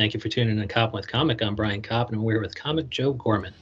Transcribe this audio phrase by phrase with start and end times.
[0.00, 1.42] Thank you for tuning in to Coppin with Comic.
[1.42, 3.52] I'm Brian Coppin, and we're here with comic Joe Gorman.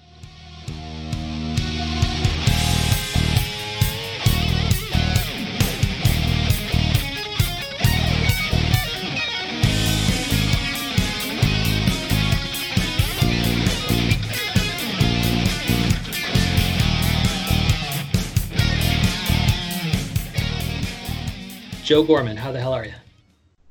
[21.83, 22.93] Joe Gorman, how the hell are you?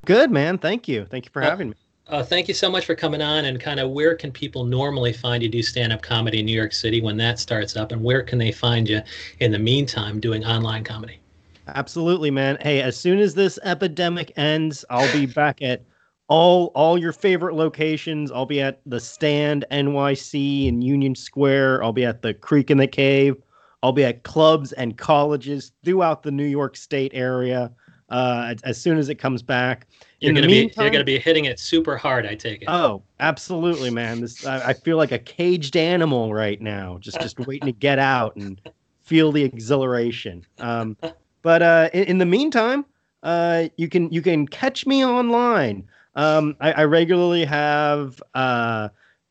[0.04, 0.58] Good, man.
[0.58, 1.06] Thank you.
[1.06, 1.76] Thank you for Uh, having me.
[2.10, 5.12] Uh, thank you so much for coming on and kind of where can people normally
[5.12, 8.02] find you do stand up comedy in New York City when that starts up and
[8.02, 9.02] where can they find you
[9.42, 11.20] in the meantime doing online comedy?
[11.68, 12.58] Absolutely, man.
[12.62, 15.84] Hey, as soon as this epidemic ends, I'll be back at
[16.30, 18.32] all all your favorite locations.
[18.32, 21.84] I'll be at the Stand NYC in Union Square.
[21.84, 23.36] I'll be at the Creek in the Cave.
[23.84, 27.72] I'll be at clubs and colleges throughout the New York State area.
[28.10, 29.86] Uh, as, soon as it comes back.
[30.22, 32.70] You're In gonna be you're gonna be hitting it super hard, I take it.
[32.70, 34.22] Oh, absolutely, man.
[34.22, 38.00] This I, I feel like a caged animal right now, just just waiting to get
[38.00, 38.62] out and
[39.04, 40.46] feel the exhilaration.
[40.60, 40.96] Um,
[41.42, 42.86] but uh, in, in the meantime,
[43.24, 45.88] uh, you can you can catch me online.
[46.16, 48.90] Um, I, I regularly have uh,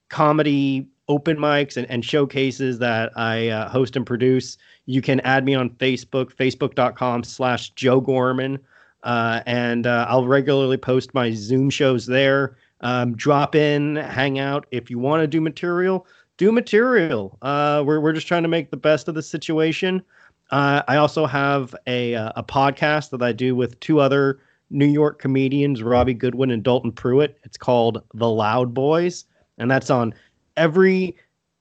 [0.09, 4.59] comedy open mics and, and showcases that I uh, host and produce.
[4.87, 8.59] You can add me on Facebook, facebook.com slash Joe Gorman.
[9.03, 12.57] Uh, and uh, I'll regularly post my Zoom shows there.
[12.81, 14.67] Um, drop in, hang out.
[14.71, 17.39] If you want to do material, do material.
[17.43, 20.03] Uh, we're, we're just trying to make the best of the situation.
[20.51, 24.41] Uh, I also have a, uh, a podcast that I do with two other
[24.71, 27.39] New York comedians, Robbie Goodwin and Dalton Pruitt.
[27.45, 29.25] It's called The Loud Boys,
[29.59, 30.12] and that's on
[30.57, 31.17] every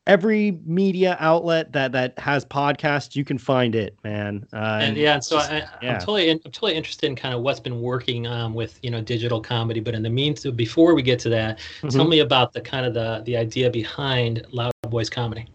[0.08, 3.16] every media outlet that that has podcasts.
[3.16, 4.46] You can find it, man.
[4.54, 5.94] Uh, and yeah, so just- I, yeah.
[5.94, 9.02] I'm totally I'm totally interested in kind of what's been working um, with you know
[9.02, 9.80] digital comedy.
[9.80, 12.10] But in the meantime, before we get to that, tell Mhm.
[12.10, 15.48] me about the kind of the the idea behind Loud Boys comedy.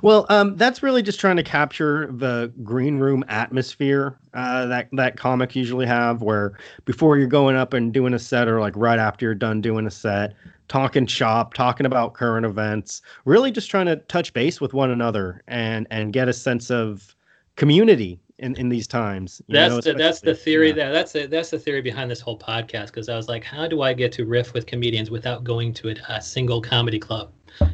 [0.00, 5.16] Well, um, that's really just trying to capture the green room atmosphere uh, that that
[5.16, 8.98] comics usually have, where before you're going up and doing a set, or like right
[9.00, 10.34] after you're done doing a set,
[10.72, 15.42] talking shop, talking about current events, really just trying to touch base with one another
[15.46, 17.14] and and get a sense of
[17.56, 19.42] community in, in these times.
[19.48, 20.76] you That's know, the that's the theory yeah.
[20.76, 23.68] that that's the, that's the theory behind this whole podcast because I was like, how
[23.68, 27.30] do I get to riff with comedians without going to a, a single comedy club?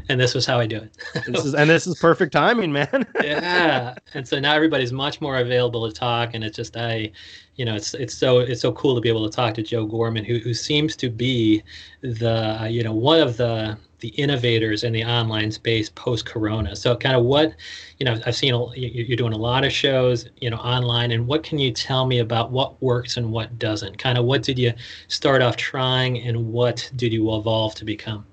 [0.09, 0.97] And this was how I do it.
[1.27, 3.07] This is, and this is perfect timing, man.
[3.23, 3.95] yeah.
[4.15, 6.35] And so now everybody's much more available to talk.
[6.35, 7.11] And it's just i
[7.57, 9.85] you know it's it's so it's so cool to be able to talk to joe
[9.85, 11.61] gorman who, who seems to be
[12.03, 16.77] the uh, you know one of the the innovators in the online space post corona
[16.77, 17.53] so kind of what
[17.99, 21.11] you know i've seen you're doing a lot of shows you know online.
[21.11, 23.99] And what can you tell me about what works and what doesn't?
[23.99, 24.73] Kind of what did you
[25.09, 28.25] start off trying and what did you evolve to become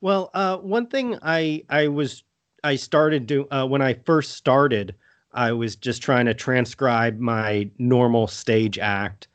[0.00, 2.22] Well, uh, one thing I I was
[2.64, 4.94] I started do uh, when I first started,
[5.32, 9.28] I was just trying to transcribe my normal stage act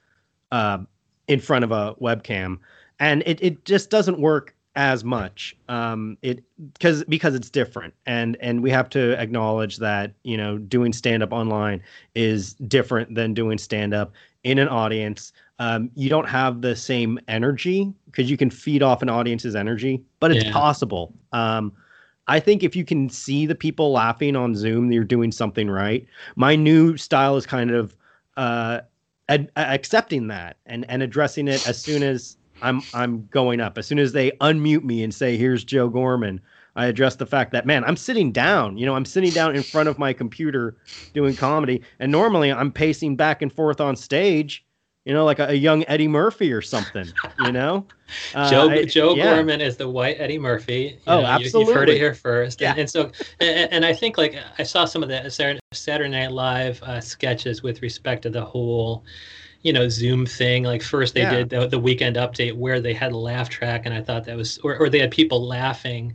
[0.52, 0.80] uh,
[1.28, 2.60] in front of a webcam,
[3.00, 5.56] and it it just doesn't work as much.
[5.68, 10.58] Um, it because because it's different, and and we have to acknowledge that you know
[10.58, 11.82] doing stand up online
[12.16, 14.14] is different than doing stand up
[14.44, 15.34] in an audience.
[15.62, 20.02] Um, you don't have the same energy because you can feed off an audience's energy,
[20.20, 20.52] but it's Yeah.
[20.54, 21.14] possible.
[21.34, 21.72] Um,
[22.28, 26.04] I think if you can see the people laughing on Zoom, you're doing something right.
[26.36, 27.96] My new style is kind of
[28.38, 28.82] uh,
[29.30, 33.78] ad- accepting that and and addressing it as soon as I'm I'm going up.
[33.78, 36.42] As soon as they unmute me and say, "Here's Joe Gorman,"
[36.76, 38.80] I address the fact that man, I'm sitting down.
[38.80, 40.78] You know, I'm sitting down in front of my computer
[41.14, 44.66] doing comedy, and normally I'm pacing back and forth on stage.
[45.06, 47.08] You know, like a, a young Eddie Murphy or something.
[47.40, 47.86] You know,
[48.36, 49.34] Uh, Joe I- Joe yeah.
[49.36, 50.94] Gorman is the white Eddie Murphy.
[50.96, 52.62] You Oh, know, you- You've heard it here first.
[52.62, 52.82] And, Yeah.
[52.82, 56.32] and so, and, and I think like I saw some of the Saturday Saturday Night
[56.32, 59.04] Live uh, sketches with respect to the whole,
[59.64, 60.64] you know, Zoom thing.
[60.66, 61.36] Like first they Yeah.
[61.38, 64.38] did the, the weekend update where they had a laugh track, and I thought that
[64.38, 66.14] was, or, or they had people laughing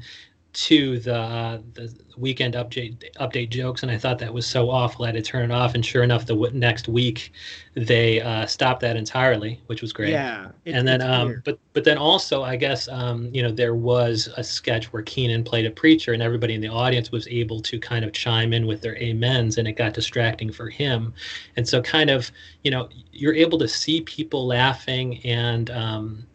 [0.57, 5.05] to the uh, the weekend update update jokes, and I thought that was so awful.
[5.05, 7.33] I had to turn it off, and sure enough, the w- next week
[7.75, 11.45] they uh, stopped that entirely, which was great Yeah, it's- and then um weird.
[11.45, 15.45] but but then also i guess um you know there was a sketch where Kenan
[15.45, 18.67] played a preacher and everybody in the audience was able to kind of chime in
[18.67, 21.13] with their amens and it got distracting for him
[21.57, 22.33] and so kind of
[22.65, 26.27] you know you're able to see people laughing and um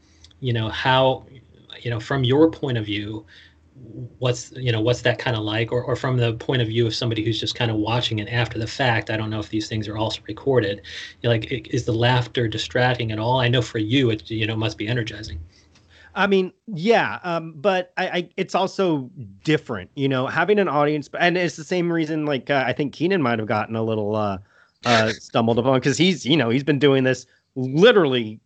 [0.42, 1.26] you know how
[1.82, 3.26] you know from your point of view
[4.20, 6.86] what's you know what's that kind of like or, or from the point of view
[6.86, 9.50] of somebody who's just kind of watching it after the fact i don't know if
[9.50, 10.82] these things are also recorded
[11.22, 14.46] you know, like is the laughter distracting at all i know for you it you
[14.46, 15.40] know must be energizing
[16.14, 19.10] I mean, yeah, um, but I, I, it's also
[19.46, 22.26] different, you know, having an audience, and it's the same reason.
[22.26, 24.38] Like uh, I think Kenan might have gotten a little uh,
[24.86, 27.26] uh, stumbled upon because he's, you know, he's been doing this
[27.56, 28.42] literally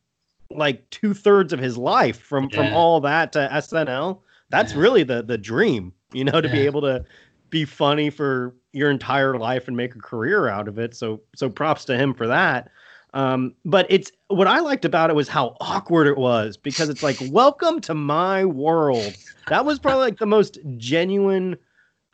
[0.51, 2.57] like two thirds of his life from yeah.
[2.57, 4.19] from all that to SNL.
[4.49, 4.79] That's yeah.
[4.79, 6.53] really the the dream, you know, to yeah.
[6.53, 7.03] be able to
[7.49, 10.95] be funny for your entire life and make a career out of it.
[10.95, 12.69] So so props to him for that.
[13.15, 17.01] Um, but it's what I liked about it was how awkward it was because it's
[17.01, 19.15] like, welcome to my world.
[19.47, 21.55] That was probably like the most genuine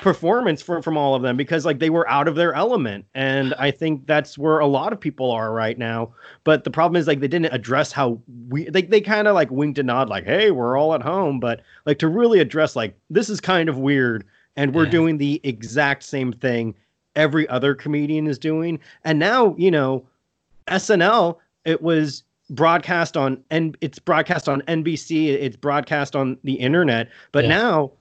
[0.01, 3.05] performance from from all of them because like they were out of their element.
[3.13, 6.11] And i think that's where a lot of people are right now.
[6.43, 8.19] But the problem is like they didn't address how
[8.49, 11.39] we they, they kind of like winked and nod like hey we're all at home.
[11.39, 14.25] But like to really address like this is kind of weird
[14.57, 14.91] and we're yeah.
[14.91, 16.73] doing the exact same thing
[17.15, 18.79] every other comedian is doing.
[19.05, 20.05] And now you know
[20.67, 27.07] snl it was broadcast on and it's broadcast on nbc it's broadcast on the internet.
[27.31, 27.49] But yeah.
[27.51, 27.91] now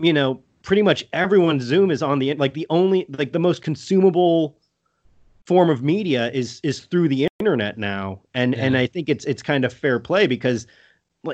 [0.00, 3.62] you know pretty much everyone's Zoom is on the like the only like the most
[3.62, 4.56] consumable
[5.46, 8.64] form of media is is through the internet now and yeah.
[8.64, 10.66] and i think it's it's kind of fair play because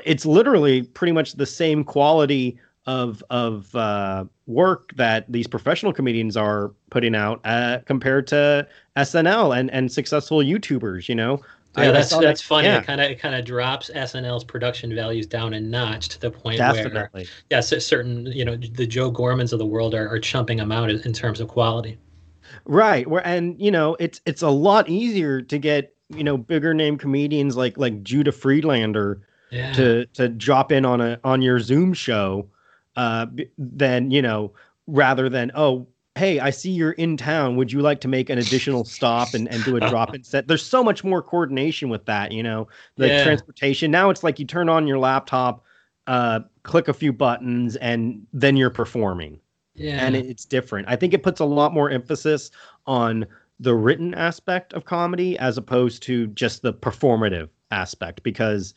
[0.05, 6.35] it's literally pretty much the same quality of of uh, work that these professional comedians
[6.35, 8.67] are putting out uh, compared to
[8.97, 11.39] snl and and successful youtubers you know
[11.77, 12.67] yeah, that's that's that, funny.
[12.67, 12.79] Yeah.
[12.79, 16.29] It kind of it kind of drops SNL's production values down a notch to the
[16.29, 17.23] point Definitely.
[17.23, 20.71] where yeah, certain you know the Joe Gormans of the world are, are chumping them
[20.71, 21.97] out in terms of quality.
[22.65, 23.07] Right.
[23.07, 26.97] Where and you know it's it's a lot easier to get you know bigger name
[26.97, 29.71] comedians like like Judah Friedlander yeah.
[29.73, 32.49] to to drop in on a on your Zoom show
[32.97, 33.27] uh
[33.57, 34.51] than you know
[34.87, 37.55] rather than oh hey, I see you're in town.
[37.55, 40.47] Would you like to make an additional stop and, and do a drop in set?
[40.47, 42.67] There's so much more coordination with that, you know,
[42.97, 43.23] the yeah.
[43.23, 43.91] transportation.
[43.91, 45.63] Now it's like you turn on your laptop,
[46.07, 49.39] uh, click a few buttons, and then you're performing.
[49.73, 50.05] Yeah.
[50.05, 50.87] And it's different.
[50.89, 52.51] I think it puts a lot more emphasis
[52.85, 53.25] on
[53.59, 58.73] the written aspect of comedy as opposed to just the performative aspect because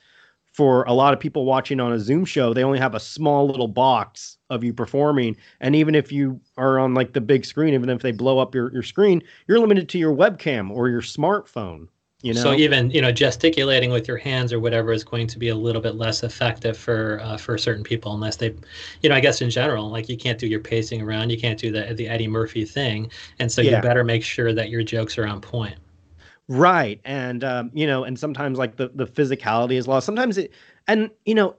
[0.55, 3.45] for a lot of people watching on a Zoom show, they only have a small
[3.45, 5.37] little box of you performing.
[5.61, 8.55] And even if you are on like the big screen, even if they blow up
[8.55, 11.89] your, your screen, you're limited to your webcam or your smartphone.
[12.23, 12.41] You know?
[12.41, 15.55] So even you know gesticulating with your hands or whatever is going to be a
[15.55, 18.55] little bit less effective for uh, for certain people unless they,
[19.03, 21.59] you know, I guess in general, like you can't do your pacing around, you can't
[21.59, 23.11] do the the Eddie Murphy thing,
[23.41, 23.77] and so yeah.
[23.77, 25.75] you better make sure that your jokes are on point.
[26.49, 27.00] Right.
[27.05, 30.06] And um, you know, and sometimes like the the physicality is lost.
[30.06, 30.52] Sometimes it
[30.87, 31.56] and you know,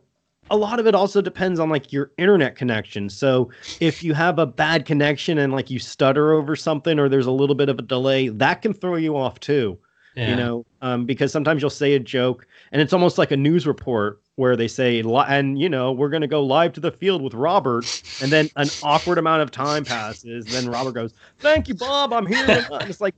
[0.52, 3.10] a lot of it also depends on like your internet connection.
[3.10, 3.50] So
[3.80, 7.32] if you have a bad connection and like you stutter over something or there's a
[7.32, 9.78] little bit of a delay, that can throw you off too.
[10.16, 10.30] Yeah.
[10.30, 13.68] You know, um, because sometimes you'll say a joke and it's almost like a news
[13.68, 17.22] report where they say, and you know, we're going to go live to the field
[17.22, 17.86] with Robert.
[18.22, 20.46] And then an awkward amount of time passes.
[20.46, 22.14] Then Robert goes, Thank you, Bob.
[22.14, 22.66] I'm here.
[22.82, 23.16] It's like,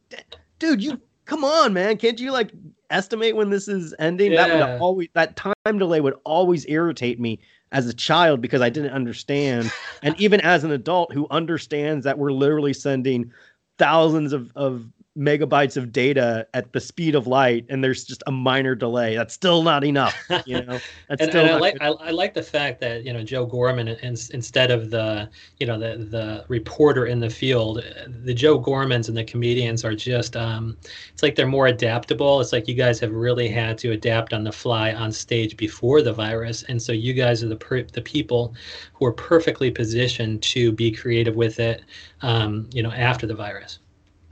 [0.59, 1.97] dude, you come on, man.
[1.97, 2.51] Can't you like
[2.89, 4.31] estimate when this is ending?
[4.31, 4.47] Yeah.
[4.47, 7.39] That would always that time delay would always irritate me
[7.71, 9.71] as a child because I didn't understand.
[10.01, 13.31] and even as an adult who understands that we're literally sending
[13.77, 18.31] thousands of, of megabytes of data at the speed of light and there's just a
[18.31, 19.15] minor delay.
[19.15, 20.15] That's still not enough
[20.45, 20.79] you know?
[21.09, 23.45] That's and, still and I like I, I, like the fact that you know joe
[23.45, 28.59] gorman and instead of the you know the the reporter in the field the joe
[28.59, 30.77] gormans and the comedians are just um
[31.13, 32.41] it's like they're more adaptable.
[32.41, 36.01] It's like you guys have really had to adapt on the fly on stage before
[36.01, 36.63] the virus.
[36.63, 38.53] And so you guys are the per- the people
[38.93, 41.83] who are perfectly positioned to be creative with it
[42.21, 43.79] um you know after the virus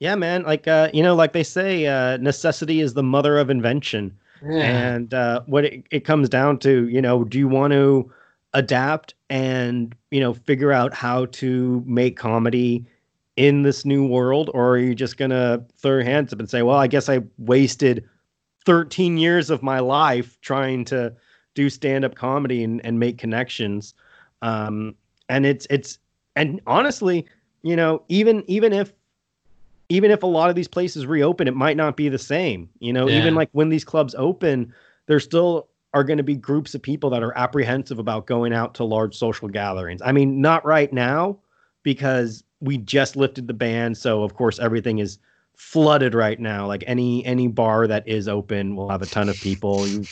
[0.06, 0.44] yeah, man.
[0.44, 4.16] Like uh, you know, like they say, uh, necessity is the mother of invention.
[4.48, 4.94] Yeah.
[4.94, 8.12] And uh, what it, it comes down to, you know, do you want to
[8.54, 12.86] adapt and you know figure out how to make comedy
[13.36, 16.62] in this new world, or are you just gonna throw your hands up and say,
[16.62, 18.08] well, I guess I wasted
[18.68, 21.14] 13 years of my life trying to
[21.56, 23.96] do stand-up comedy and, and make connections.
[24.44, 24.94] Um,
[25.30, 25.98] and it's it's
[26.36, 27.26] and honestly,
[27.64, 28.94] you know, even even if
[29.90, 32.70] even if a lot of these places reopen, it might not be the same.
[32.80, 33.20] You know, yeah.
[33.20, 34.74] even like when these clubs open,
[35.08, 38.74] there still are going to be groups of people that are apprehensive about going out
[38.76, 40.02] to large social gatherings.
[40.04, 41.38] I mean, not right now
[41.84, 45.20] because we just lifted the ban, so of course everything is
[45.56, 46.68] flooded right now.
[46.68, 49.88] Like any any bar that is open will have a ton of people.
[49.88, 50.04] You,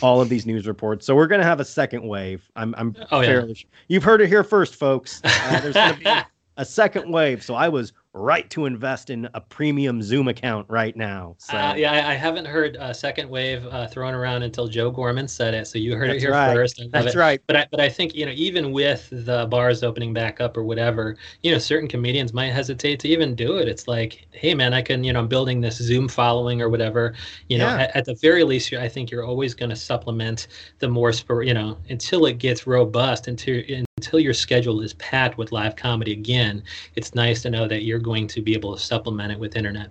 [0.00, 1.06] all of these news reports.
[1.06, 2.48] So we're going to have a second wave.
[2.56, 3.54] I'm I'm oh, fairly yeah.
[3.54, 3.70] sure.
[3.88, 5.20] You've heard it here first, folks.
[5.24, 6.04] Uh, there's going to be
[6.56, 7.42] a second wave.
[7.42, 11.34] So I was right to invest in a premium Zoom account right now.
[11.38, 11.56] So.
[11.56, 15.26] Uh, yeah, I, I, haven't heard a second wave uh, thrown around until Joe Gorman
[15.26, 15.66] said it.
[15.66, 16.54] So you heard That's it here right.
[16.54, 16.80] first.
[16.92, 17.18] That's it.
[17.18, 17.42] right.
[17.48, 20.62] But I, but I think you know even with the bars opening back up or
[20.62, 23.66] whatever, you know certain comedians might hesitate to even do it.
[23.66, 27.14] It's like, hey man, I can you know I'm building this Zoom following or whatever.
[27.48, 27.82] You know, Yeah.
[27.82, 30.46] at, at the very least, I think you're always going to supplement
[30.78, 31.12] the more.
[31.42, 33.60] You know, until it gets robust, until
[34.04, 36.62] until your schedule is packed with live comedy again.
[36.94, 39.90] It's nice to know that you're going to be able to supplement it with internet.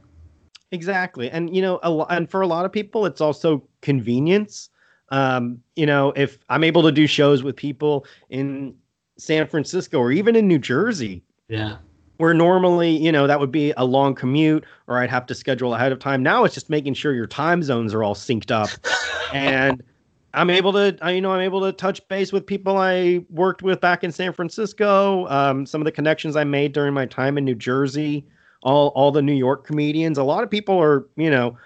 [0.72, 1.30] Exactly.
[1.30, 4.70] And you know, a and for a lot of people it's also convenience.
[5.10, 8.76] Um, you know, if I'm able to do shows with people in
[9.18, 11.78] San Francisco or even in New Jersey, Yeah.
[12.18, 15.76] where normally, you know, that would be a long commute or I'd have to schedule
[15.76, 16.24] ahead of time.
[16.24, 18.70] Now it's just making sure your time zones are all synced up
[19.34, 19.84] and
[20.34, 23.80] I'm able to, you know, I'm able to touch base with people I worked with
[23.80, 25.28] back in San Francisco.
[25.28, 28.26] Um, some of the connections I made during my time in New Jersey,
[28.64, 30.18] all all the New York comedians.
[30.18, 31.58] A lot of people are, you know,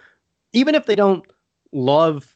[0.52, 1.26] even if they don't
[1.72, 2.36] love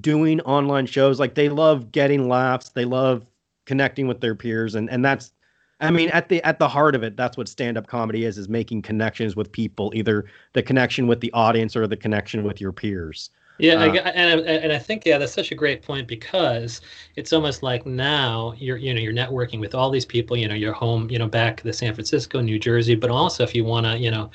[0.00, 3.26] doing online shows, like they love getting laughs, they love
[3.66, 5.32] connecting with their peers, and and that's,
[5.80, 8.38] I mean, at the at the heart of it, that's what stand up comedy is:
[8.38, 10.24] is making connections with people, either
[10.54, 13.28] the connection with the audience or the connection with your peers.
[13.60, 16.80] Yeah, Uh, g and, and I think yeah, that's such a great point because
[17.16, 20.36] it's almost like now you're you know you're networking with all these people.
[20.36, 23.54] You know, you're home, you know, back to San Francisco, New Jersey, but also if
[23.54, 24.30] you want to, you know,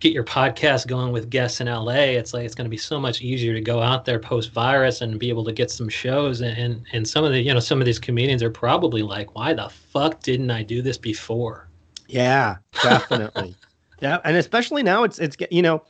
[0.00, 3.00] get your podcast going with guests in LA, it's like it's going to be so
[3.00, 6.40] much easier to go out there post virus and be able to get some shows.
[6.42, 9.34] And, and and some of the you know some of these comedians are probably like,
[9.34, 11.68] why the fuck didn't I do this before?
[12.08, 13.56] Yeah, definitely.
[14.00, 15.82] yeah, and especially now it's it's you know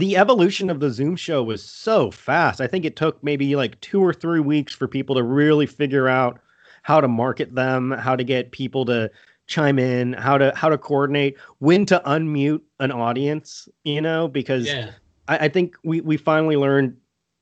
[0.00, 2.60] the evolution of the Zoom show was so fast.
[2.60, 6.08] I think it took maybe like 2 or 3 weeks for people to really figure
[6.08, 6.40] out
[6.82, 9.10] how to market them, how to get people to
[9.46, 14.66] chime in, how to how to coordinate, when to unmute an audience, you know, because
[14.66, 14.90] Yeah,
[15.28, 16.96] I, I think we we finally learned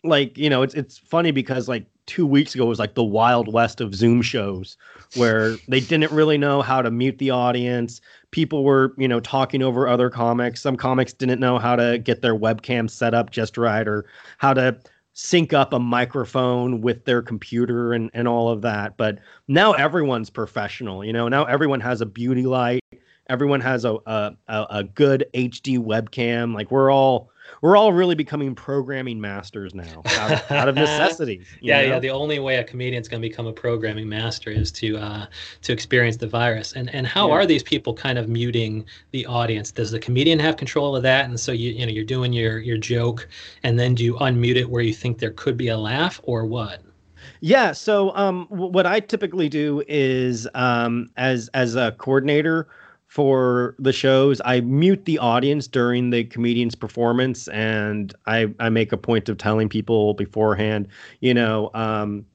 [0.05, 3.53] like you know it's it's funny because like two weeks ago was like the wild
[3.53, 4.77] west of Zoom shows
[5.17, 8.01] where they didn't really know how to mute the audience.
[8.31, 10.61] People were you know talking over other comics.
[10.61, 14.07] Some comics didn't know how to get their webcam set up just right or
[14.39, 14.79] how to
[15.13, 18.97] sync up a microphone with their computer and and all of that.
[18.97, 21.05] But now everyone's professional.
[21.05, 22.81] You know now everyone has a beauty light.
[23.29, 26.55] Everyone has a a, a, good HD webcam.
[26.55, 27.31] Like we're all
[27.61, 31.43] we're all really becoming programming masters now out of, out of necessity.
[31.61, 31.89] yeah, know?
[31.89, 31.99] yeah.
[31.99, 35.27] The only way a comedian's going to become a programming master is to uh,
[35.63, 36.73] to experience the virus.
[36.73, 37.35] And and how Yeah.
[37.35, 39.73] are these people kind of muting the audience?
[39.73, 41.25] Does the comedian have control of that?
[41.25, 43.29] And so you you know you're doing your your joke,
[43.63, 46.45] and then do you unmute it where you think there could be a laugh, or
[46.45, 46.83] what?
[47.41, 47.73] Yeah.
[47.73, 52.69] So, um, what I typically do is, um, as as a coordinator
[53.07, 58.93] for the shows, I mute the audience during the comedian's performance, and I I make
[58.93, 60.89] a point of telling people beforehand,
[61.21, 62.27] you know, um,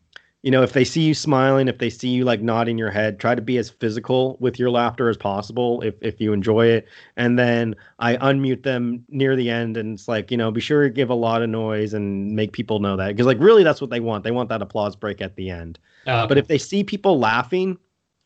[0.43, 3.19] you know, if they see you smiling, if they see you like nodding your head,
[3.19, 6.87] try to be as physical with your laughter as possible if if you enjoy it,
[7.15, 10.83] and then I unmute them near the end, and it's like, you know, be sure
[10.83, 13.81] to give a lot of noise and make people know that because like really that's
[13.81, 14.23] what they want.
[14.23, 15.77] They want that applause break at the end.
[16.07, 17.77] Uh, But if they see people laughing,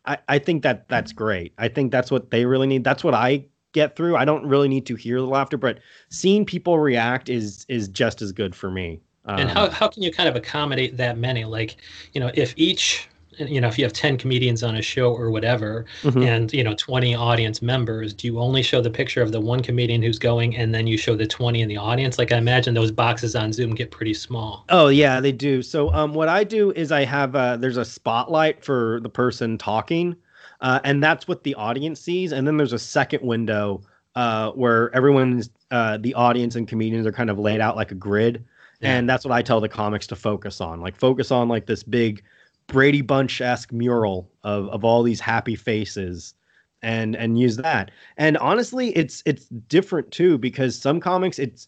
[0.06, 1.54] I, I think that that's great.
[1.58, 2.84] I think that's what they really need.
[2.84, 4.16] That's what I get through.
[4.16, 8.22] I don't really need to hear the laughter, but seeing people react is is just
[8.22, 9.02] as good for me.
[9.26, 11.46] and Um, how how can you kind of accommodate that many?
[11.46, 11.78] Like
[12.14, 15.30] you know if each you know if you have 10 comedians on a show or
[15.32, 16.26] whatever mhm.
[16.26, 19.62] and you know 20 audience members do you only show the picture of the one
[19.62, 22.74] comedian who's going and then you show the 20 in the audience like i imagine
[22.74, 25.62] those boxes on zoom get pretty small Oh yeah, they do.
[25.62, 29.58] So um, what I do is I have uh, there's a spotlight for the person
[29.58, 30.16] talking,
[30.62, 32.32] uh, and that's what the audience sees.
[32.32, 33.82] And then there's a second window
[34.16, 37.96] uh, where everyone's uh, the audience and comedians are kind of laid out like a
[37.96, 38.44] grid,
[38.82, 38.96] Yeah.
[38.98, 40.82] and that's what I tell the comics to focus on.
[40.82, 42.24] Like focus on like this big
[42.68, 46.34] Brady Bunch esque mural of of all these happy faces.
[46.82, 51.68] And, and use that and honestly it's it's different too because some comics it's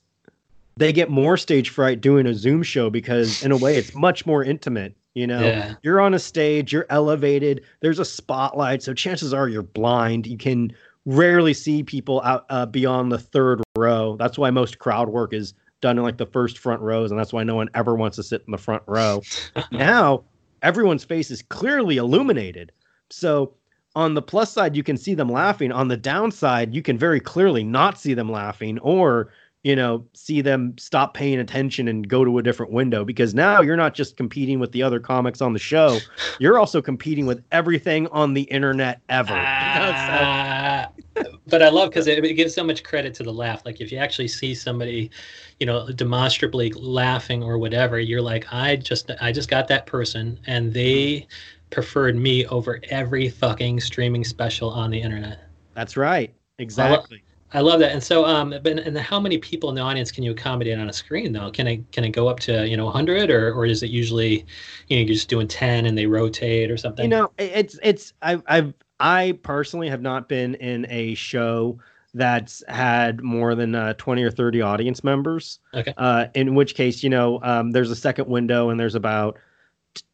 [0.76, 4.28] they get more stage fright doing a Zoom show because in a way it's much
[4.28, 4.96] more intimate.
[5.16, 5.74] You know, Yeah.
[5.82, 10.28] you're on a stage, you're elevated, there's a spotlight, so chances are you're blind.
[10.28, 10.72] You can
[11.08, 14.18] rarely see people out uh, beyond the third row.
[14.20, 17.34] That's why most crowd work is done in like the first front rows, and that's
[17.34, 19.24] why no one ever wants to sit in the front row.
[19.72, 20.24] now
[20.62, 22.72] everyone's face is clearly illuminated.
[23.10, 23.54] So
[23.96, 25.72] on the plus side, you can see them laughing.
[25.72, 29.30] On the downside, you can very clearly not see them laughing, or
[29.64, 33.62] you know, see them stop paying attention and go to a different window because now
[33.62, 36.00] you're not just competing with the other comics on the show,
[36.40, 39.34] you're also competing with everything on the internet ever.
[41.48, 43.66] but I love because it, it gives so much credit to the laugh.
[43.66, 45.12] Like if you actually see somebody,
[45.60, 50.40] you know, demonstrably laughing or whatever, you're like, I just, I just got that person,
[50.48, 51.28] and they
[51.70, 55.50] preferred me over every fucking streaming special on the internet.
[55.74, 56.34] That's right.
[56.60, 57.24] Exactly.
[57.54, 57.94] I love that.
[57.94, 60.90] And so, um, but and how many people in the audience can you accommodate on
[60.90, 61.50] a screen though?
[61.50, 64.46] Can it can it go up to you know 100 or or is it usually,
[64.88, 67.04] you know, you're just doing 10 and they rotate or something?
[67.04, 71.80] You know, it's it's I've I've I personally have not been in a show
[72.14, 75.60] that's had more than uh, 20 or 30 audience members.
[75.74, 75.94] Okay.
[75.98, 79.38] Uh, in which case, you know, um, there's a second window and there's about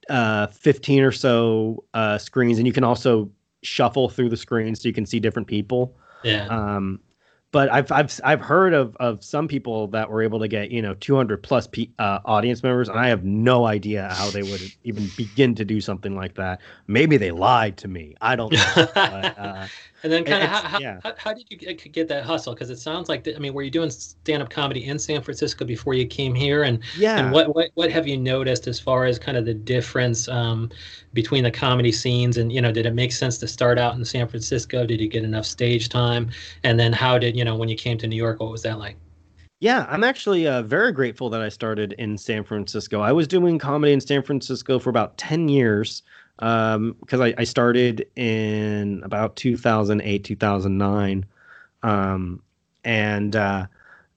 [0.09, 3.29] uh, 15 or so uh, screens, and you can also
[3.61, 5.95] shuffle through the screens so you can see different people.
[6.23, 6.47] Yeah.
[6.47, 6.99] Um,
[7.53, 10.81] but I've I've I've heard of of some people that were able to get you
[10.81, 14.73] know 200 plus p, uh, audience members, and I have no idea how they would
[14.83, 16.59] even begin to do something like that.
[16.87, 18.15] Maybe they lied to me.
[18.19, 18.87] I don't know.
[18.95, 19.69] but, uh,
[20.03, 20.99] and then kind of how, yeah.
[21.01, 22.53] how, how did you get, get that hustle?
[22.53, 25.63] Because it sounds like I mean, were you doing stand up comedy in San Francisco
[25.65, 26.63] before you came here?
[26.63, 27.17] And yeah.
[27.19, 30.69] and what, what what have you noticed as far as kind of the difference um,
[31.13, 34.03] between the comedy scenes and you know did it make sense to start out in
[34.03, 34.85] San Francisco?
[34.85, 36.29] Did you get enough stage time?
[36.63, 38.41] And then how did you know when you came to New York?
[38.41, 38.97] What was that like?
[39.61, 42.99] Yeah, I'm actually uh, very grateful that I started in San Francisco.
[42.99, 46.03] I was doing comedy in San Francisco for about 10 years
[46.37, 51.25] because I, I started in about 2008, 2009.
[51.83, 52.41] Um,
[52.83, 53.67] and uh,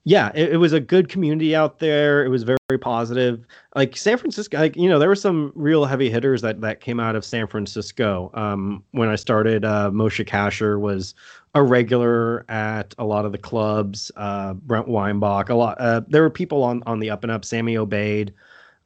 [0.04, 2.25] yeah, it, it was a good community out there.
[2.25, 3.46] It was very, positive.
[3.76, 6.99] Like San Francisco, like, you know, there were some real heavy hitters that, that came
[6.99, 8.30] out of San Francisco.
[8.35, 11.14] Um, when I started, uh, Moshe Kasher was
[11.54, 14.11] a regular at a lot of the clubs.
[14.16, 15.80] Uh, Brent Weinbach, a lot.
[15.80, 17.44] Uh, there were people on on the up and up.
[17.44, 18.32] Sammy Obeid,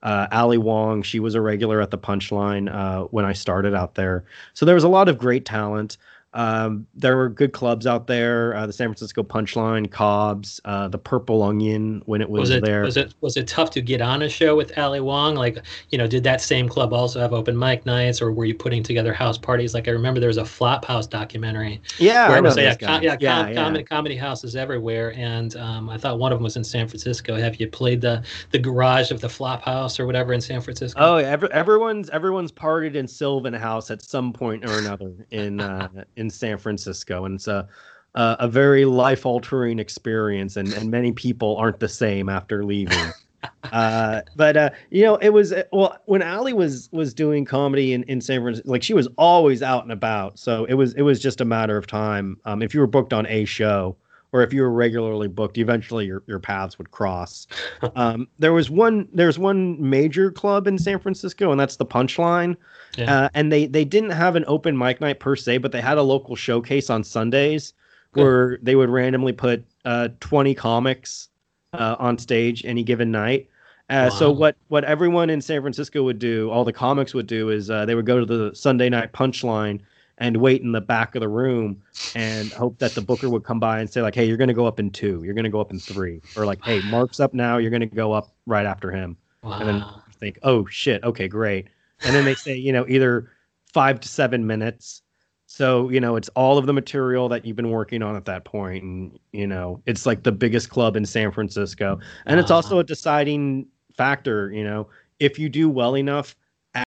[0.02, 1.02] uh, Ali Wong.
[1.02, 4.24] She was a regular at the Punchline uh, when I started out there.
[4.54, 5.96] So there was a lot of great talent.
[6.32, 8.54] Um, there were good clubs out there.
[8.54, 12.64] Uh, the San Francisco Punchline, Cobb's, uh, the Purple Onion when it was, Was it
[12.64, 12.82] there.
[12.82, 15.34] was it was it tough to get on a show with Ali Wong?
[15.34, 15.58] Like
[15.90, 18.82] you know, did that same club also have open mic nights, or were you putting
[18.82, 19.74] together house parties?
[19.74, 23.02] Like I remember there was a Flop House documentary yeah, where I was yeah, com-
[23.02, 23.62] yeah, yeah, com- yeah.
[23.62, 27.36] comedy comedy houses everywhere, and um, I thought one of them was in San Francisco.
[27.36, 31.00] Have you played the the garage of the Flop House or whatever in San Francisco?
[31.00, 35.88] Oh, every, everyone's everyone's partied in Sylvan House at some point or another in uh,
[36.20, 37.66] in San Francisco, and it's a
[38.14, 43.12] a, a very life altering experience, and and many people aren't the same after leaving.
[43.72, 48.02] uh, but uh, you know, it was well when Ali was was doing comedy in
[48.04, 51.20] in San Francisco, like she was always out and about, so it was it was
[51.20, 52.36] just a matter of time.
[52.44, 53.96] Um, if you were booked on a show.
[54.32, 57.46] Or if you were regularly booked, eventually your, your paths would cross.
[57.96, 62.56] Um, there was one there's one major club in San Francisco, and that's the Punchline.
[62.96, 63.24] Yeah.
[63.24, 65.98] Uh, and they they didn't have an open mic night per se, but they had
[65.98, 67.72] a local showcase on Sundays
[68.12, 68.22] Good.
[68.22, 71.28] where they would randomly put uh, 20 comics
[71.72, 73.48] uh, on stage any given night.
[73.88, 77.50] Uh, So what what everyone in San Francisco would do, all the comics would do,
[77.50, 79.80] is uh, they would go to the Sunday night Punchline
[80.20, 81.82] and wait in the back of the room
[82.14, 84.54] and hope that the booker would come by and say like, "Hey, you're going to
[84.54, 85.22] go up in two.
[85.24, 87.58] You're going to go up in three, or like, "Hey, Mark's up now.
[87.58, 89.84] You're going to go up right after him." and then
[90.20, 91.68] think, oh shit, okay, great.
[92.04, 93.30] And then they say, you know, either
[93.72, 95.02] five to seven minutes.
[95.46, 98.46] So, you know, it's all of the material that you've been working on at that.
[98.52, 101.98] And, you know, it's like the biggest club in San Francisco.
[102.26, 104.86] And it's also a deciding factor, you know,
[105.18, 106.36] if you do well enough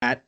[0.01, 0.25] at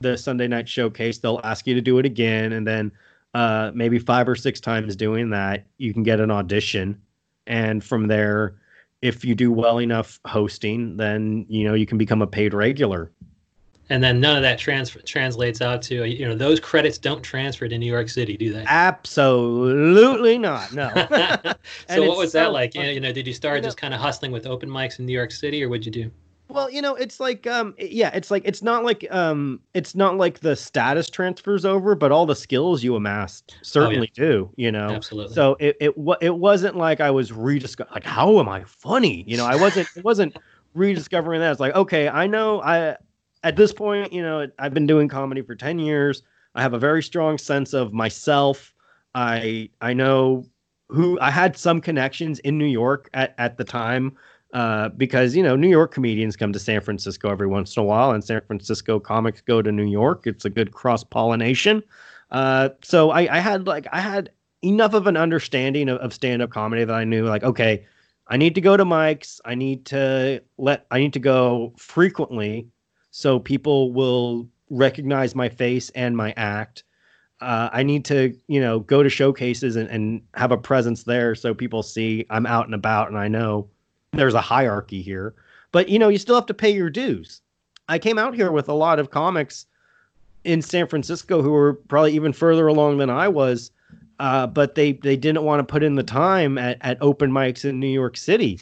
[0.00, 2.52] the Sunday night showcase, they'll ask you to do it again.
[2.52, 2.92] And then
[3.34, 7.00] uh, maybe five or six times doing that, you can get an audition.
[7.46, 8.56] And from there,
[9.02, 13.12] if you do well enough hosting, then you know you can become a paid regular.
[13.88, 17.68] And then none of that transfer translates out to you know those credits don't transfer
[17.68, 18.64] to New York City, do they?
[18.66, 20.72] Absolutely not.
[20.72, 20.90] No.
[21.88, 22.74] so what was that like?
[22.74, 22.86] You fun.
[22.86, 25.12] know, you know, did you start just kind of hustling with open mics in New
[25.12, 26.10] York City, or what'd you do?
[26.48, 30.16] Well, you know, it's like um yeah, it's like it's not like um it's not
[30.16, 34.90] like the status transfers over, but all the skills you amassed certainly do, you know.
[34.90, 35.34] Absolutely.
[35.34, 39.24] So it it it wasn't like I was rediscover like how am I funny?
[39.26, 40.36] You know, I wasn't it wasn't
[40.74, 41.50] rediscovering that.
[41.50, 42.96] It's like okay, I know I
[43.42, 46.22] at this point, you know, I've been doing comedy for 10 years.
[46.54, 48.72] I have a very strong sense of myself.
[49.14, 50.46] I I know
[50.88, 54.16] who I had some connections in New York at at the time
[54.56, 57.84] uh, because you know New York comedians come to San Francisco every once in a
[57.84, 60.22] while, and San Francisco comics go to New York.
[60.26, 61.82] It's a good cross pollination.
[62.30, 64.30] Uh, so I, I had like I had
[64.62, 67.84] enough of an understanding of, of stand up comedy that I knew like okay,
[68.28, 69.40] I need to go to mics.
[69.44, 72.66] I need to let I need to go frequently
[73.10, 76.82] so people will recognize my face and my act.
[77.42, 81.34] Uh, I need to, you know, go to showcases and, and have a presence there
[81.34, 83.68] so people see I'm out and about and I know
[84.18, 85.34] there's a hierarchy here.
[85.72, 87.40] But you know, you still have to pay your dues.
[87.88, 89.66] I came out here with a lot of comics
[90.44, 93.70] in San Francisco who were probably even further along than I was
[94.18, 97.64] uh, but they they didn't want to put in the time at, at open mics
[97.64, 98.58] in New York City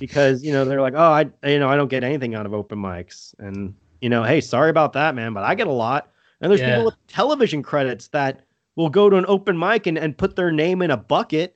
[0.00, 2.52] because you know they're like, oh, I you know I don't get anything out of
[2.52, 6.10] open mics, and you know, hey, sorry about that, man, but I get a lot.
[6.40, 6.72] And there's yeah.
[6.72, 8.42] people with television credits that
[8.74, 11.55] will go to an open mic and, and put their name in a bucket,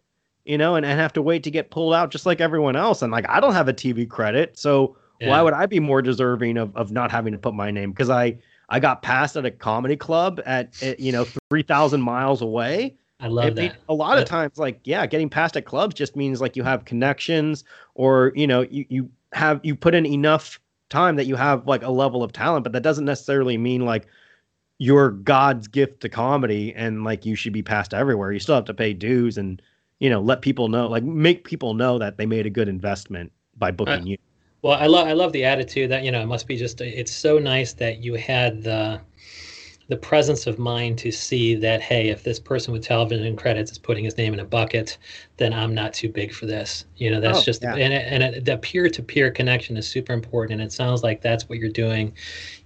[0.51, 3.03] you know, and, and have to wait to get pulled out just like everyone else.
[3.03, 5.29] And like, I don't have a TV credit, so yeah.
[5.29, 7.93] why would I be more deserving of, of not having to put my name?
[7.93, 8.37] Because I
[8.69, 12.97] I got passed at a comedy club at, at you know three thousand miles away
[13.21, 13.77] I love that.
[13.89, 16.87] a lot of times, like yeah, getting passed at clubs just means like you have
[16.87, 20.59] connections, or you know, you you have you put in enough
[20.89, 24.07] time that you have like a level of talent, but that doesn't necessarily mean like
[24.79, 28.33] you're God's gift to comedy and like you should be passed everywhere.
[28.33, 29.61] You still have to pay dues and
[30.01, 33.31] you know let people know, like make people know that they made a good investment
[33.57, 34.19] by booking uh, you.
[34.63, 37.13] Well, I love I love the attitude that you know it must be just it's
[37.13, 39.01] so nice that you had the
[39.91, 43.79] the presence of mind to see that hey if this person with television credits is
[43.79, 44.97] putting his name in a bucket
[45.37, 47.75] then i'm not too big for this you know that's oh, just yeah.
[47.75, 51.49] and, it, and it, the peer-to-peer connection is super important and it sounds like that's
[51.49, 52.13] what you're doing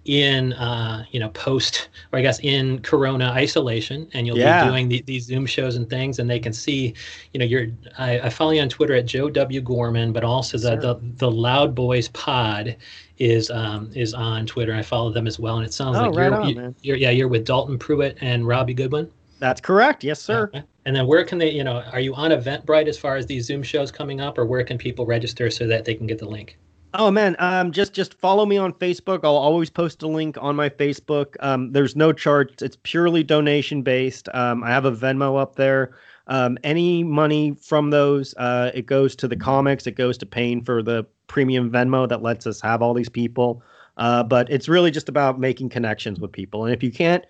[0.04, 4.62] in uh, you know post or i guess in corona isolation and you'll yeah.
[4.62, 6.92] be doing the, these zoom shows and things and they can see
[7.32, 10.58] you know you're I, I follow you on twitter at joe w gorman but also
[10.58, 12.76] the, the the loud boys pod
[13.18, 14.74] is um, is on Twitter.
[14.74, 16.96] I follow them as well, and it sounds oh, like right you're, on, you, you're
[16.96, 19.10] yeah you're with Dalton Pruitt and Robbie Goodwin.
[19.38, 20.04] That's correct.
[20.04, 20.44] Yes, sir.
[20.54, 20.62] Okay.
[20.86, 23.46] And then where can they, you know, are you on Eventbrite as far as these
[23.46, 26.28] Zoom shows coming up, or where can people register so that they can get the
[26.28, 26.56] link?
[26.96, 29.20] Oh man, um, just just follow me on Facebook.
[29.24, 31.34] I'll always post a link on my Facebook.
[31.40, 34.28] Um, there's no charge; it's purely donation based.
[34.32, 35.96] Um, I have a Venmo up there.
[36.26, 39.86] Um, any money from those, uh, it goes to the comics.
[39.86, 43.62] It goes to paying for the premium Venmo that lets us have all these people.
[43.96, 46.64] Uh, but it's really just about making connections with people.
[46.64, 47.24] And if you can't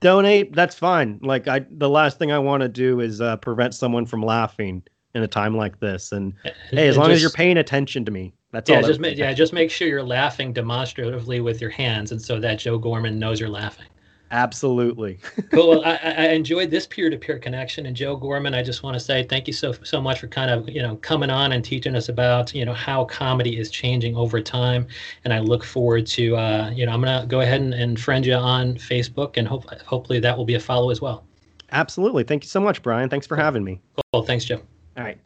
[0.00, 1.20] donate, that's fine.
[1.22, 4.82] Like I, the last thing I want to do is uh, prevent someone from laughing
[5.14, 6.12] in a time like this.
[6.12, 6.34] And
[6.70, 8.82] hey, as long just, as you're paying attention to me, that's yeah, all.
[8.82, 12.58] Just ma- yeah, just make sure you're laughing demonstratively with your hands, and so that
[12.58, 13.86] Joe Gorman knows you're laughing.
[14.32, 15.18] Absolutely.
[15.50, 15.70] cool.
[15.70, 19.24] Well, I, I, enjoyed this peer-to-peer connection, and Joe Gorman, I just want to say
[19.24, 22.08] thank you so so much for kind of you know coming on and teaching us
[22.08, 24.86] about you know how comedy is changing over time,
[25.24, 28.24] and I look forward to uh, you know I'm gonna go ahead and, and friend
[28.24, 31.24] you on Facebook, and hope hopefully that will be a follow as well.
[31.72, 32.22] Absolutely.
[32.22, 33.08] Thank you so much, Brian.
[33.08, 33.80] Thanks for having me.
[34.12, 34.22] Cool.
[34.22, 34.62] Thanks, Joe.
[34.96, 35.18] All right.